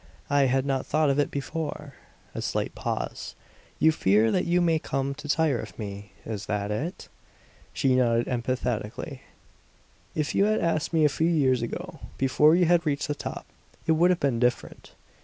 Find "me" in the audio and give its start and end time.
5.77-6.11, 10.91-11.05